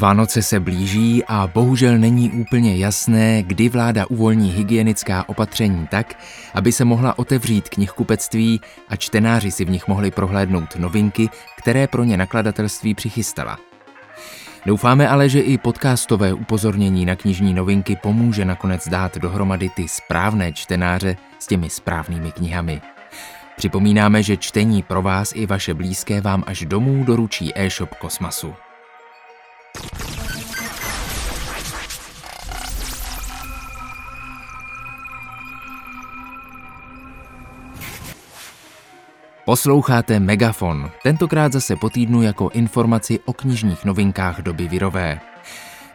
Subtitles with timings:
[0.00, 6.18] Vánoce se blíží a bohužel není úplně jasné, kdy vláda uvolní hygienická opatření tak,
[6.54, 11.28] aby se mohla otevřít knihkupectví a čtenáři si v nich mohli prohlédnout novinky,
[11.58, 13.58] které pro ně nakladatelství přichystala.
[14.66, 20.52] Doufáme ale, že i podcastové upozornění na knižní novinky pomůže nakonec dát dohromady ty správné
[20.52, 22.80] čtenáře s těmi správnými knihami.
[23.56, 28.54] Připomínáme, že čtení pro vás i vaše blízké vám až domů doručí e-shop Kosmasu.
[39.44, 45.20] Posloucháte Megafon, tentokrát zase po týdnu jako informaci o knižních novinkách doby virové.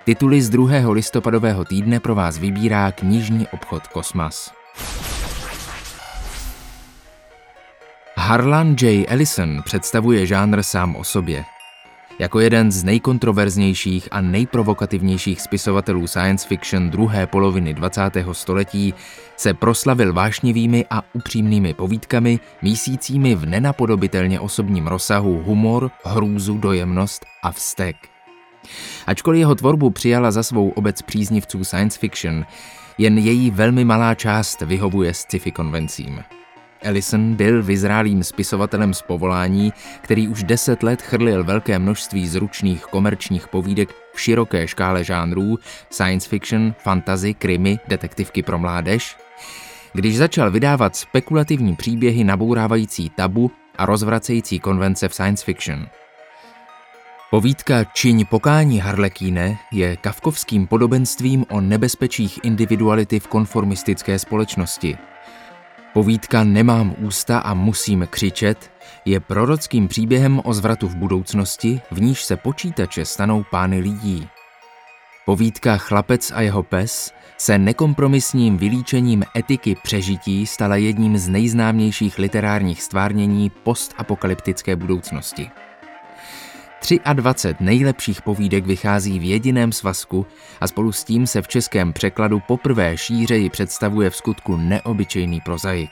[0.04, 0.92] Tituly z 2.
[0.92, 4.54] listopadového týdne pro vás vybírá knižní obchod Kosmas.
[8.18, 9.06] Harlan J.
[9.08, 11.55] Ellison představuje žánr sám o sobě.
[12.20, 18.02] Jako jeden z nejkontroverznějších a nejprovokativnějších spisovatelů science fiction druhé poloviny 20.
[18.32, 18.94] století
[19.38, 27.52] se proslavil vášnivými a upřímnými povídkami, mísícími v nenapodobitelně osobním rozsahu humor, hrůzu, dojemnost a
[27.52, 27.96] vztek.
[29.08, 32.46] Ačkoliv jeho tvorbu přijala za svou obec příznivců science fiction,
[32.98, 36.24] jen její velmi malá část vyhovuje sci-fi konvencím.
[36.86, 43.48] Ellison byl vyzrálým spisovatelem z povolání, který už deset let chrlil velké množství zručných komerčních
[43.48, 49.18] povídek v široké škále žánrů science fiction, fantasy, krimi, detektivky pro mládež.
[49.94, 55.88] Když začal vydávat spekulativní příběhy nabourávající tabu a rozvracející konvence v science fiction.
[57.32, 64.98] Povídka Čiň pokání Harlekíne je kavkovským podobenstvím o nebezpečích individuality v konformistické společnosti–
[65.96, 68.72] Povídka Nemám ústa a musím křičet
[69.06, 74.28] je prorockým příběhem o zvratu v budoucnosti, v níž se počítače stanou pány lidí.
[75.26, 82.82] Povídka Chlapec a jeho pes se nekompromisním vylíčením etiky přežití stala jedním z nejznámějších literárních
[82.82, 85.50] stvárnění postapokalyptické budoucnosti.
[87.14, 90.26] 23 nejlepších povídek vychází v jediném svazku
[90.62, 95.90] a spolu s tím se v českém překladu poprvé šířeji představuje v skutku neobyčejný prozaik.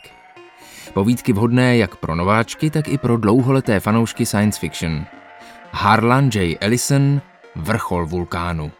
[0.93, 5.05] Povídky vhodné jak pro nováčky, tak i pro dlouholeté fanoušky science fiction.
[5.71, 6.57] Harlan J.
[6.61, 7.21] Ellison,
[7.55, 8.71] Vrchol vulkánu.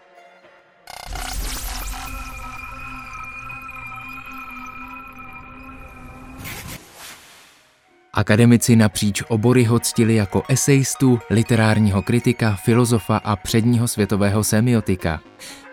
[8.16, 15.22] Akademici napříč obory ho ctili jako esejstu, literárního kritika, filozofa a předního světového semiotika.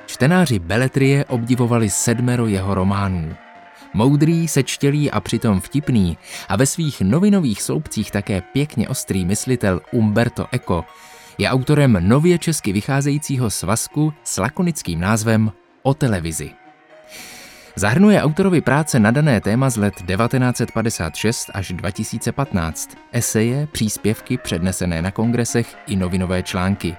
[0.07, 3.35] Čtenáři Beletrie obdivovali sedmero jeho románů.
[3.95, 6.19] Moudrý, sečtělý a přitom vtipný
[6.49, 10.85] a ve svých novinových sloupcích také pěkně ostrý myslitel Umberto Eco
[11.39, 15.53] je autorem nově česky vycházejícího svazku s lakonickým názvem
[15.83, 16.60] O televizi.
[17.77, 25.11] Zahrnuje autorovi práce na dané téma z let 1956 až 2015, eseje, příspěvky přednesené na
[25.11, 26.97] kongresech i novinové články.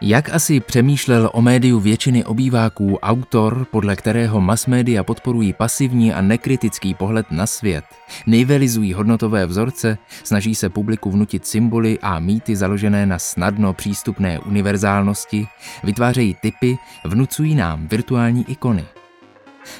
[0.00, 6.20] Jak asi přemýšlel o médiu většiny obýváků autor, podle kterého mass media podporují pasivní a
[6.20, 7.84] nekritický pohled na svět,
[8.26, 15.46] nivelizují hodnotové vzorce, snaží se publiku vnutit symboly a mýty založené na snadno přístupné univerzálnosti,
[15.84, 18.84] vytvářejí typy, vnucují nám virtuální ikony–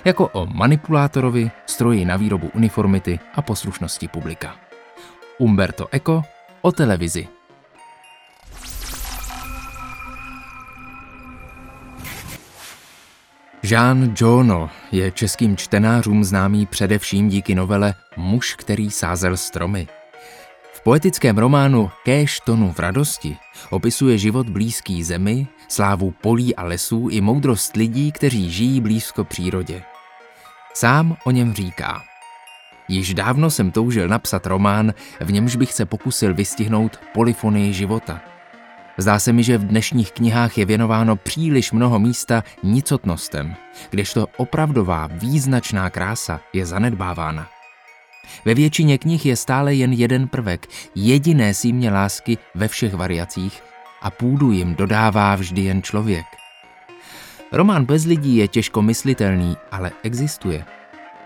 [0.04, 4.56] jako o manipulátorovi, stroji na výrobu uniformity a poslušnosti publika.
[5.38, 6.22] Umberto Eco
[6.62, 7.28] o televizi.
[13.62, 19.88] Jean Jono je českým čtenářům známý především díky novele Muž, který sázel stromy.
[20.78, 23.36] V poetickém románu Kéž tonu v radosti
[23.70, 29.82] opisuje život blízký zemi, slávu polí a lesů i moudrost lidí, kteří žijí blízko přírodě.
[30.74, 32.02] Sám o něm říká.
[32.88, 38.20] Již dávno jsem toužil napsat román, v němž bych se pokusil vystihnout polifonii života.
[38.98, 43.54] Zdá se mi, že v dnešních knihách je věnováno příliš mnoho místa nicotnostem,
[43.90, 47.57] kdežto opravdová význačná krása je zanedbávána.
[48.44, 53.62] Ve většině knih je stále jen jeden prvek, jediné símě lásky ve všech variacích
[54.02, 56.26] a půdu jim dodává vždy jen člověk.
[57.52, 60.64] Román bez lidí je těžko myslitelný, ale existuje.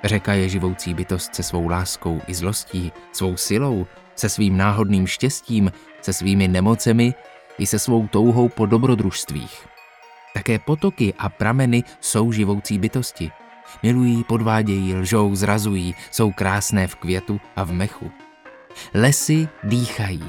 [0.04, 5.72] Řeka je živoucí bytost se svou láskou i zlostí, svou silou, se svým náhodným štěstím,
[6.00, 7.14] se svými nemocemi
[7.58, 9.66] i se svou touhou po dobrodružstvích.
[10.34, 13.30] Také potoky a prameny jsou živoucí bytosti.
[13.82, 18.10] Milují, podvádějí, lžou, zrazují, jsou krásné v květu a v mechu.
[18.94, 20.24] Lesy dýchají.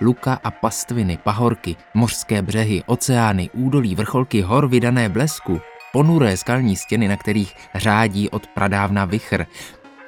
[0.00, 5.60] luka a pastviny, pahorky, mořské břehy, oceány, údolí, vrcholky, hor vydané blesku,
[5.92, 9.46] ponuré skalní stěny, na kterých řádí od pradávna vichr.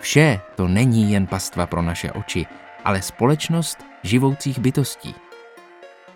[0.01, 2.47] Vše to není jen pastva pro naše oči,
[2.85, 5.15] ale společnost živoucích bytostí.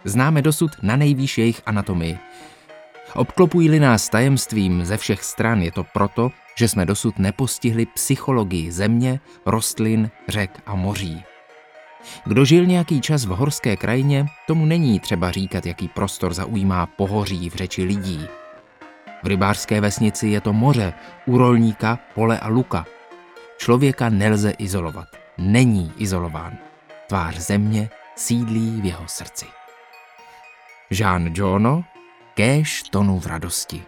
[0.04, 2.18] Známe dosud na nejvýš jejich anatomii.
[3.14, 9.20] Obklopují-li nás tajemstvím ze všech stran, je to proto, že jsme dosud nepostihli psychologii země,
[9.46, 11.22] rostlin, řek a moří.
[12.24, 17.50] Kdo žil nějaký čas v horské krajině, tomu není třeba říkat, jaký prostor zaujímá pohoří
[17.50, 18.26] v řeči lidí.
[19.22, 20.94] V rybářské vesnici je to moře,
[21.26, 22.86] u rolníka, pole a luka.
[23.58, 25.08] Člověka nelze izolovat.
[25.38, 26.58] Není izolován.
[27.08, 29.46] Tvář země sídlí v jeho srdci.
[30.90, 31.84] Jean Jono,
[32.34, 33.82] kéž tonu v radosti.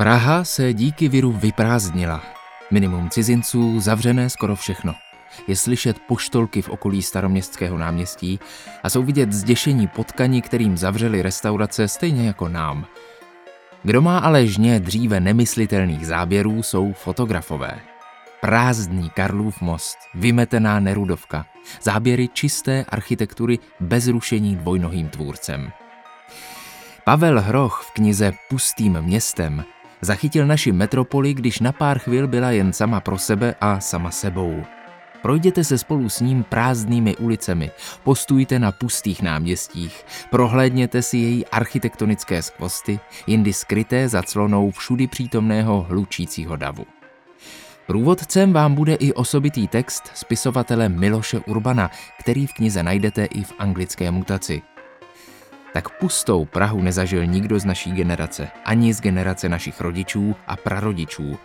[0.00, 2.22] Praha se díky viru vyprázdnila.
[2.70, 4.94] Minimum cizinců, zavřené skoro všechno.
[5.48, 8.40] Je slyšet poštolky v okolí staroměstského náměstí
[8.82, 12.86] a jsou vidět zděšení potkaní, kterým zavřeli restaurace stejně jako nám.
[13.82, 17.80] Kdo má ale žně dříve nemyslitelných záběrů, jsou fotografové.
[18.40, 21.46] Prázdný Karlův most, vymetená Nerudovka,
[21.82, 25.72] záběry čisté architektury bez rušení dvojnohým tvůrcem.
[27.04, 29.64] Pavel Hroch v knize Pustým městem
[30.00, 34.64] zachytil naši metropoli, když na pár chvil byla jen sama pro sebe a sama sebou.
[35.22, 37.70] Projděte se spolu s ním prázdnými ulicemi,
[38.04, 45.86] postujte na pustých náměstích, prohlédněte si její architektonické skvosty, jindy skryté za clonou všudy přítomného
[45.88, 46.86] hlučícího davu.
[47.86, 53.52] Průvodcem vám bude i osobitý text spisovatele Miloše Urbana, který v knize najdete i v
[53.58, 54.62] anglické mutaci.
[55.72, 61.38] Tak pustou Prahu nezažil nikdo z naší generace, ani z generace našich rodičů a prarodičů.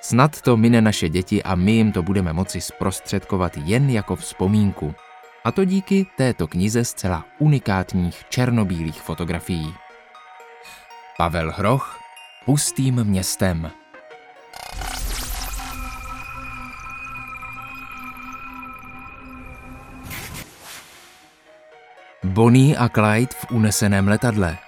[0.00, 4.94] Snad to mine naše děti a my jim to budeme moci zprostředkovat jen jako vzpomínku.
[5.44, 9.74] A to díky této knize zcela unikátních černobílých fotografií.
[11.16, 11.98] Pavel Hroch
[12.44, 13.70] Pustým městem
[22.34, 24.58] Bonnie a Clyde v uneseném letadle.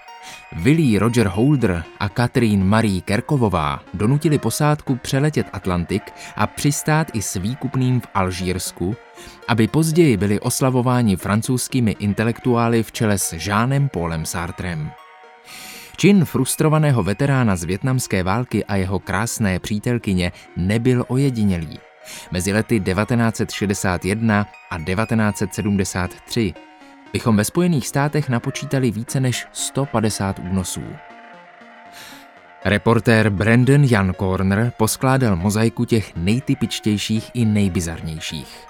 [0.55, 6.03] Willie Roger Holder a Catherine Marie Kerkovová donutili posádku přeletět Atlantik
[6.35, 8.95] a přistát i s výkupným v Alžírsku,
[9.47, 14.91] aby později byli oslavováni francouzskými intelektuály v čele s Jeanem Paulem Sartrem.
[15.97, 21.79] Čin frustrovaného veterána z větnamské války a jeho krásné přítelkyně nebyl ojedinělý.
[22.31, 26.53] Mezi lety 1961 a 1973
[27.13, 30.83] bychom ve Spojených státech napočítali více než 150 únosů.
[32.65, 38.67] Reportér Brandon Jan Corner poskládal mozaiku těch nejtypičtějších i nejbizarnějších.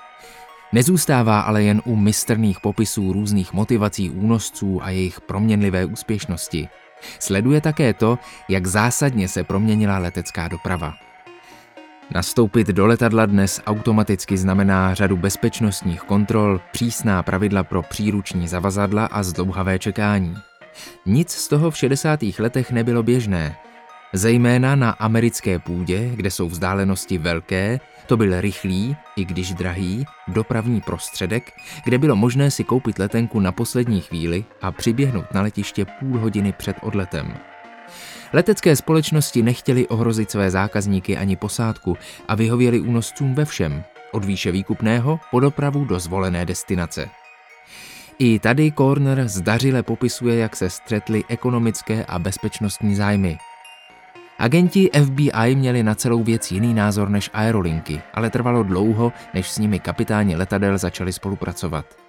[0.74, 6.70] Nezůstává ale jen u mistrných popisů různých motivací únosců a jejich proměnlivé úspěšnosti.
[7.20, 8.20] Sleduje také to,
[8.50, 10.94] jak zásadně se proměnila letecká doprava–
[12.16, 19.24] Nastoupit do letadla dnes automaticky znamená řadu bezpečnostních kontrol, přísná pravidla pro příruční zavazadla a
[19.24, 20.36] zdlouhavé čekání.
[21.06, 22.20] Nic z toho v 60.
[22.40, 23.58] letech nebylo běžné.
[24.14, 30.82] Zejména na americké půdě, kde jsou vzdálenosti velké, to byl rychlý, i když drahý, dopravní
[30.82, 31.52] prostředek,
[31.84, 36.54] kde bylo možné si koupit letenku na poslední chvíli a přiběhnout na letiště půl hodiny
[36.54, 37.38] před odletem.
[38.34, 41.98] Letecké společnosti nechtěli ohrozit své zákazníky ani posádku
[42.28, 47.10] a vyhověli únoscům ve všem, od výše výkupného po dopravu do zvolené destinace.
[48.20, 53.38] I tady Corner zdařile popisuje, jak se střetly ekonomické a bezpečnostní zájmy.
[54.40, 59.58] Agenti FBI měli na celou věc jiný názor než aerolinky, ale trvalo dlouho, než s
[59.58, 62.07] nimi kapitáni letadel začali spolupracovat.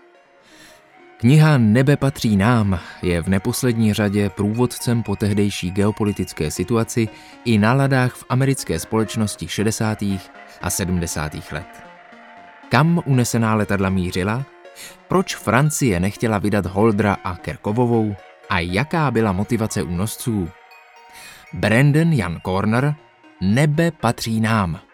[1.21, 7.09] Kniha Nebe patří nám je v neposlední řadě průvodcem po tehdejší geopolitické situaci
[7.45, 9.99] i náladách v americké společnosti 60.
[10.61, 11.33] a 70.
[11.53, 11.67] let.
[12.69, 14.45] Kam unesená letadla mířila?
[15.09, 18.17] Proč Francie nechtěla vydat Holdra a Kerkovovou?
[18.51, 20.49] A jaká byla motivace únosců?
[21.53, 22.95] Brandon Jan Corner
[23.41, 24.88] Nebe patří nám.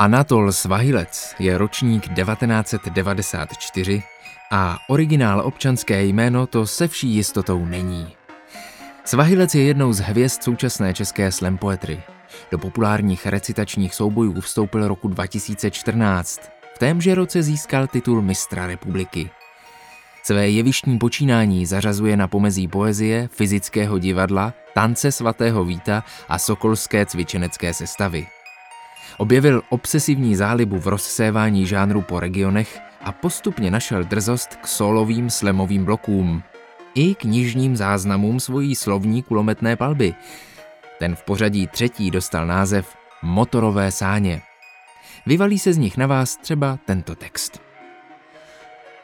[0.00, 4.02] Anatol Svahilec je ročník 1994
[4.50, 8.08] a originál občanské jméno to se vší jistotou není.
[9.04, 12.02] Svahilec je jednou z hvězd současné české slam poetry.
[12.50, 16.40] Do populárních recitačních soubojů vstoupil roku 2014.
[16.74, 19.30] V témže roce získal titul mistra republiky.
[20.22, 27.74] Své jevištní počínání zařazuje na pomezí poezie, fyzického divadla, tance svatého Víta a sokolské cvičenecké
[27.74, 28.26] sestavy.
[29.18, 35.84] Objevil obsesivní zálibu v rozsévání žánru po regionech a postupně našel drzost k solovým slemovým
[35.84, 36.42] blokům.
[36.94, 40.14] I knižním záznamům svojí slovní kulometné palby.
[40.98, 44.42] Ten v pořadí třetí dostal název Motorové sáně.
[45.26, 47.60] Vyvalí se z nich na vás třeba tento text.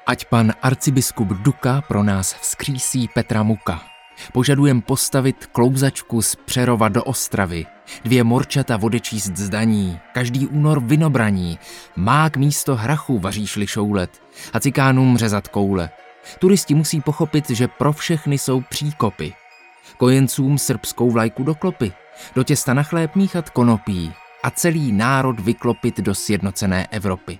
[0.07, 3.96] Ať pan arcibiskup Duka pro nás vzkřísí Petra Muka.
[4.33, 7.67] Požadujem postavit klouzačku z Přerova do Ostravy,
[8.05, 11.59] dvě morčata vodečíst zdaní, každý únor vinobraní,
[11.97, 15.91] mák místo hrachu vaříš-li šoulet a cikánům řezat koule.
[16.39, 19.33] Turisti musí pochopit, že pro všechny jsou příkopy.
[19.97, 21.93] Kojencům srbskou vlajku do klopy,
[22.35, 27.39] do těsta na chléb míchat konopí a celý národ vyklopit do sjednocené Evropy.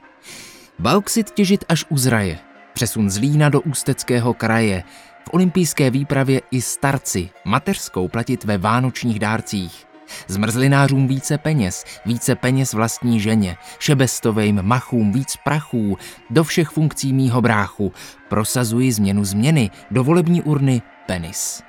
[0.79, 2.39] Bauxit těžit až u zraje,
[2.73, 4.83] přesun z Lína do Ústeckého kraje,
[5.27, 9.87] v olympijské výpravě i starci mateřskou platit ve vánočních dárcích.
[10.29, 15.99] Zmrzlinářům více peněz, více peněz vlastní ženě, šebestovým machům víc prachů,
[16.31, 17.93] do všech funkcí mýho bráchu.
[18.29, 21.63] Prosazuji změnu změny, do volební urny penis.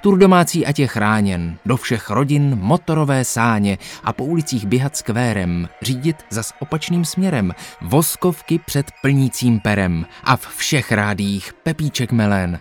[0.00, 5.68] Tur domácí ať je chráněn, do všech rodin motorové sáně a po ulicích běhat skvérem,
[5.82, 12.60] řídit zas opačným směrem, voskovky před plnícím perem a v všech rádích pepíček melen.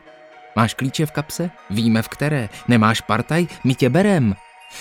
[0.58, 1.50] Máš klíče v kapse?
[1.70, 2.50] Víme v které.
[2.68, 3.48] Nemáš partaj?
[3.64, 4.36] My tě berem.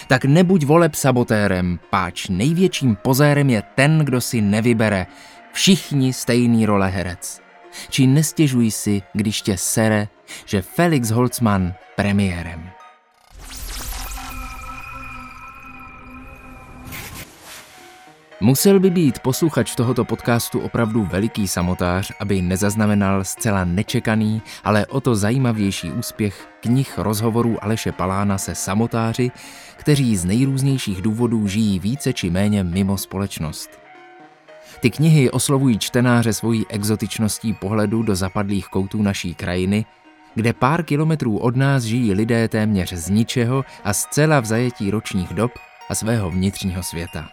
[0.06, 5.06] Tak nebuď voleb sabotérem, páč největším pozérem je ten, kdo si nevybere.
[5.52, 7.40] Všichni stejný role herec.
[7.88, 10.09] Či nestěžuj si, když tě sere,
[10.45, 12.75] že Felix Holzmann premiérem.
[18.40, 25.00] Musel by být posluchač tohoto podcastu opravdu veliký samotář, aby nezaznamenal zcela nečekaný, ale o
[25.00, 29.30] to zajímavější úspěch knih rozhovorů Aleše Palána se samotáři,
[29.76, 33.70] kteří z nejrůznějších důvodů žijí více či méně mimo společnost.
[34.80, 39.84] Ty knihy oslovují čtenáře svojí exotičností pohledu do zapadlých koutů naší krajiny,
[40.34, 45.34] kde pár kilometrů od nás žijí lidé téměř z ničeho a zcela v zajetí ročních
[45.34, 45.52] dob
[45.90, 47.28] a svého vnitřního světa.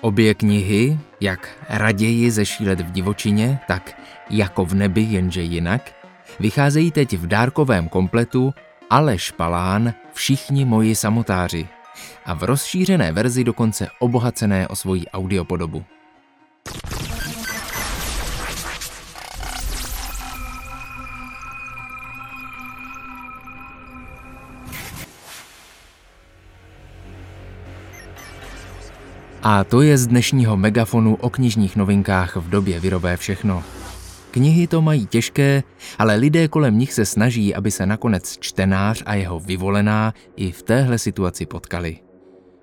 [0.00, 5.92] Obě knihy, jak raději zešílet v divočině, tak jako v nebi, jenže jinak,
[6.40, 8.54] vycházejí teď v dárkovém kompletu
[8.90, 11.68] Aleš Palán Všichni moji samotáři
[12.24, 15.84] a v rozšířené verzi dokonce obohacené o svoji audiopodobu.
[29.42, 33.62] A to je z dnešního megafonu o knižních novinkách v době virové všechno.
[34.30, 35.62] Knihy to mají těžké,
[35.98, 40.62] ale lidé kolem nich se snaží, aby se nakonec čtenář a jeho vyvolená i v
[40.62, 41.98] téhle situaci potkali.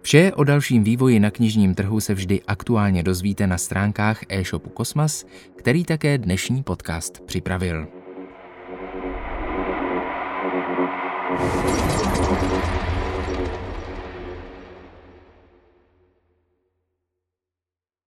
[0.02, 5.26] Vše o dalším vývoji na knižním trhu se vždy aktuálně dozvíte na stránkách e-shopu Kosmas,
[5.56, 7.88] který také dnešní podcast připravil.